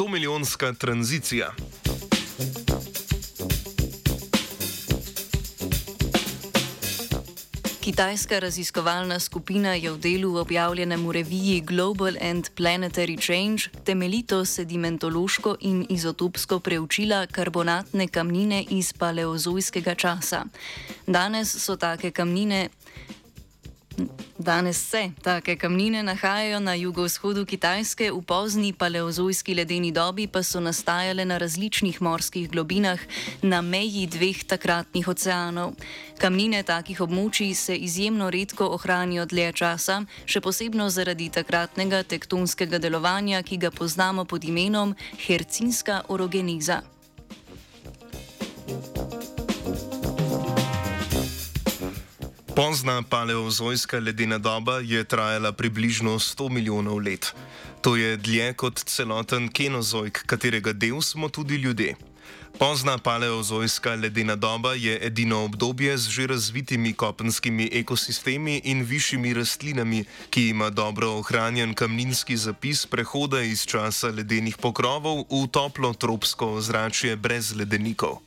100-milijonska 0.00 0.74
tranzicija. 0.78 1.52
Kitajska 7.80 8.38
raziskovalna 8.38 9.20
skupina 9.20 9.74
je 9.74 9.90
v 9.90 9.98
delu 9.98 10.36
objavljenem 10.36 11.06
v 11.06 11.12
reviji 11.12 11.60
Global 11.60 12.14
and 12.30 12.48
Planetary 12.56 13.20
Change 13.20 13.84
temeljito 13.84 14.44
sedimentološko 14.44 15.56
in 15.60 15.86
izotopsko 15.88 16.60
preučila 16.60 17.26
karbonatne 17.26 18.08
kamnine 18.08 18.64
iz 18.70 18.92
paleozoiskega 18.92 19.94
časa. 19.94 20.44
Danes 21.06 21.64
so 21.64 21.76
take 21.76 22.10
kamnine 22.10 22.68
Danes 24.40 24.88
se 24.90 25.10
take 25.22 25.56
kamnine 25.56 26.02
nahajajo 26.02 26.60
na 26.60 26.74
jugovzhodu 26.74 27.44
Kitajske, 27.44 28.08
v 28.12 28.22
pozni 28.24 28.72
paleozoiski 28.72 29.54
ledeni 29.54 29.92
dobi 29.92 30.26
pa 30.26 30.40
so 30.42 30.60
nastajale 30.60 31.24
na 31.24 31.36
različnih 31.38 32.02
morskih 32.02 32.48
globinah 32.50 33.00
na 33.42 33.60
meji 33.60 34.06
dveh 34.06 34.44
takratnih 34.44 35.08
oceanov. 35.08 35.74
Kamnine 36.18 36.62
takih 36.62 37.00
območij 37.04 37.52
se 37.54 37.76
izjemno 37.76 38.30
redko 38.30 38.64
ohranijo 38.72 39.26
dlje 39.26 39.52
časa, 39.52 39.98
še 40.24 40.40
posebno 40.40 40.88
zaradi 40.88 41.28
takratnega 41.28 42.00
tektonskega 42.02 42.78
delovanja, 42.78 43.42
ki 43.42 43.60
ga 43.60 43.70
poznamo 43.70 44.24
pod 44.24 44.44
imenom 44.44 44.96
hercinska 45.26 46.00
orogeniza. 46.08 46.80
Pozna 52.60 53.02
paleozojska 53.02 53.98
ledena 53.98 54.38
doba 54.38 54.80
je 54.84 55.04
trajala 55.04 55.52
približno 55.52 56.18
100 56.18 56.50
milijonov 56.50 56.98
let. 57.00 57.32
To 57.80 57.96
je 57.96 58.16
dlje 58.16 58.52
kot 58.52 58.82
celoten 58.84 59.48
kenozoik, 59.48 60.20
katerega 60.26 60.72
del 60.72 61.00
smo 61.00 61.28
tudi 61.28 61.56
ljudje. 61.56 61.96
Pozna 62.58 62.98
paleozojska 62.98 63.94
ledena 63.94 64.36
doba 64.36 64.74
je 64.74 64.98
edino 65.06 65.44
obdobje 65.44 65.96
z 65.98 66.08
že 66.10 66.26
razvitimi 66.26 66.92
kopenskimi 66.92 67.70
ekosistemi 67.72 68.60
in 68.64 68.84
višjimi 68.84 69.34
rastlinami, 69.34 70.04
ki 70.30 70.48
ima 70.48 70.70
dobro 70.70 71.08
ohranjen 71.16 71.74
kamninski 71.74 72.36
zapis 72.36 72.86
prehoda 72.86 73.40
iz 73.40 73.64
časa 73.64 74.08
ledenih 74.08 74.56
pokrovov 74.56 75.24
v 75.32 75.48
toplo 75.48 75.94
tropsko 75.94 76.52
ozračje 76.60 77.16
brez 77.16 77.56
ledenikov. 77.56 78.20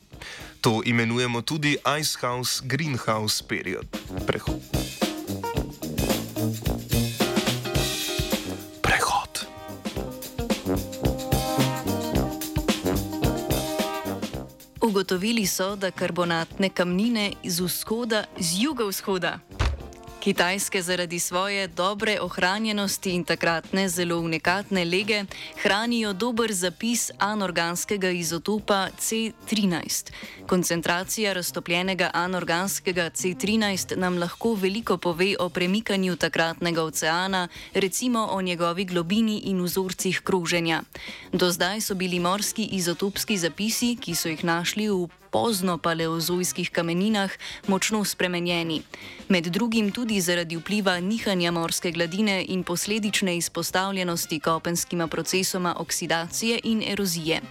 To 0.64 0.80
imenujemo 0.86 1.42
tudi 1.42 1.76
Icehouse 2.00 2.64
Greenhouse 2.64 3.44
Period. 3.44 3.84
Prehod. 4.26 4.64
Prehod. 8.82 9.34
Ugotovili 14.82 15.48
so, 15.48 15.76
da 15.76 15.92
karbonatne 15.92 16.70
kamnine 16.70 17.32
z 17.44 17.60
vzhoda, 17.60 18.24
z 18.40 18.64
jugovzhoda, 18.64 19.40
Kitajske 20.24 20.82
zaradi 20.82 21.20
svoje 21.20 21.68
dobre 21.68 22.20
ohranjenosti 22.22 23.12
in 23.12 23.24
takratne 23.28 23.90
zelo 23.90 24.20
unikatne 24.20 24.86
lege 24.86 25.26
hranijo 25.62 26.14
dober 26.14 26.54
zapis 26.54 27.12
anorganskega 27.20 28.10
izotopa 28.10 28.88
C13. 29.00 30.12
Koncentracija 30.48 31.34
raztopljenega 31.34 32.10
anorganskega 32.14 33.10
C13 33.10 33.98
nam 33.98 34.18
lahko 34.18 34.54
veliko 34.54 34.98
pove 34.98 35.36
o 35.40 35.50
premikanju 35.50 36.16
takratnega 36.16 36.84
oceana, 36.84 37.48
recimo 37.74 38.28
o 38.32 38.42
njegovi 38.42 38.86
globini 38.86 39.42
in 39.44 39.60
vzorcih 39.64 40.22
kroženja. 40.24 40.82
Do 41.34 41.52
zdaj 41.52 41.82
so 41.82 41.96
bili 41.96 42.20
morski 42.20 42.64
izotopski 42.64 43.38
zapisi, 43.38 43.98
ki 44.02 44.16
so 44.16 44.30
jih 44.30 44.44
našli 44.44 44.88
v 44.90 45.23
pozno 45.34 45.78
paleozoiskih 45.78 46.70
kameninah 46.70 47.32
močno 47.68 48.04
spremenjeni. 48.06 48.82
Med 49.30 49.50
drugim 49.50 49.92
tudi 49.92 50.22
zaradi 50.22 50.58
vpliva 50.58 51.00
nihanja 51.00 51.52
morske 51.52 51.92
gladine 51.92 52.46
in 52.48 52.64
posledične 52.64 53.38
izpostavljenosti 53.38 54.40
kopenskima 54.40 55.08
procesoma 55.08 55.76
oksidacije 55.80 56.60
in 56.64 56.84
erozije. 56.88 57.42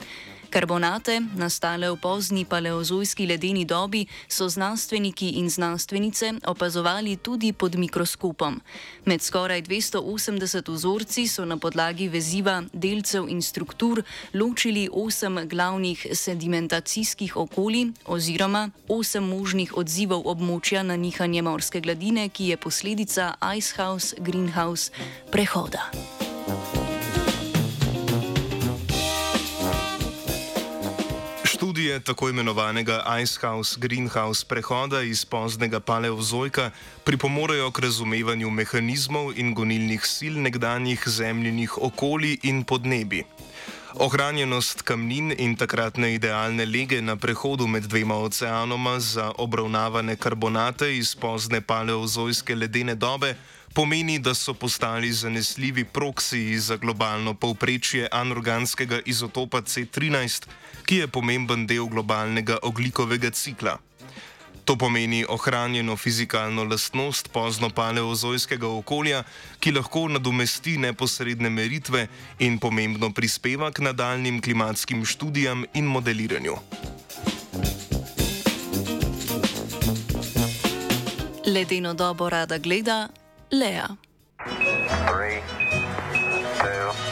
Karbonate, 0.52 1.16
nastale 1.32 1.88
v 1.88 1.96
pozni 1.96 2.44
paleozoiski 2.44 3.24
ledeni 3.24 3.64
dobi, 3.64 4.04
so 4.28 4.48
znanstveniki 4.48 5.40
in 5.40 5.48
znanstvenice 5.48 6.32
opazovali 6.44 7.16
tudi 7.16 7.52
pod 7.52 7.76
mikroskopom. 7.80 8.60
Med 9.08 9.22
skoraj 9.24 9.62
280 9.62 10.68
vzorci 10.68 11.24
so 11.28 11.44
na 11.48 11.56
podlagi 11.56 12.08
veziva 12.12 12.60
delcev 12.72 13.32
in 13.32 13.40
struktur 13.42 14.02
ločili 14.34 14.88
osem 14.92 15.40
glavnih 15.48 16.06
sedimentacijskih 16.12 17.36
okolij 17.36 17.96
oziroma 18.04 18.68
osem 18.88 19.24
možnih 19.24 19.72
odzivov 19.76 20.28
območja 20.28 20.82
na 20.84 21.00
nihanje 21.00 21.42
morske 21.42 21.80
gladine, 21.80 22.28
ki 22.28 22.52
je 22.52 22.56
posledica 22.56 23.34
Icehouse-Greenhouse 23.40 24.92
prehoda. 25.32 25.88
Študije 31.82 32.00
tako 32.00 32.28
imenovanega 32.28 33.04
Icehouse-Greenhouse 33.22 34.46
prehoda 34.46 35.00
iz 35.02 35.24
poznega 35.24 35.80
paleozojka 35.80 36.70
pripomorejo 37.04 37.70
k 37.70 37.82
razumevanju 37.82 38.50
mehanizmov 38.50 39.32
in 39.34 39.50
gonilnih 39.54 40.06
sil 40.14 40.38
nekdanjih 40.38 41.02
zemljinih 41.06 41.78
okolij 41.78 42.38
in 42.42 42.62
podnebi. 42.64 43.24
Ohranjenost 43.94 44.82
kamnin 44.82 45.34
in 45.38 45.56
takratne 45.56 46.14
idealne 46.14 46.64
lege 46.66 47.02
na 47.02 47.16
prehodu 47.16 47.66
med 47.66 47.82
dvema 47.82 48.14
oceanoma 48.14 49.00
za 49.00 49.32
obravnavane 49.38 50.16
karbonate 50.16 50.96
iz 50.96 51.16
pozne 51.16 51.60
paleozojske 51.60 52.54
ledene 52.54 52.94
dobe 52.94 53.34
pomeni, 53.74 54.18
da 54.18 54.34
so 54.34 54.54
postali 54.54 55.12
zanesljivi 55.12 55.84
proksiji 55.84 56.58
za 56.58 56.76
globalno 56.76 57.34
povprečje 57.34 58.08
anorganskega 58.12 59.00
izotopa 59.06 59.62
C13, 59.62 60.46
ki 60.84 60.96
je 60.96 61.06
pomemben 61.08 61.66
del 61.66 61.86
globalnega 61.86 62.58
oglikovega 62.62 63.30
cikla. 63.30 63.78
To 64.64 64.76
pomeni 64.76 65.24
ohranjeno 65.28 65.96
fizikalno 65.96 66.64
lastnost 66.64 67.28
pozno-paleozojskega 67.32 68.68
okolja, 68.68 69.24
ki 69.60 69.72
lahko 69.72 70.06
nadomesti 70.08 70.76
neposredne 70.78 71.50
meritve 71.50 72.06
in 72.38 72.58
pomembno 72.58 73.10
prispeva 73.10 73.72
k 73.72 73.82
nadaljnim 73.82 74.40
klimatskim 74.40 75.04
študijam 75.04 75.64
in 75.74 75.84
modeliranju. 75.84 76.54
Ledeno 81.46 81.94
dobo 81.94 82.30
rada 82.30 82.58
gleda 82.58 83.08
leer. 83.52 83.86
Three, 85.06 85.40
two, 86.58 87.11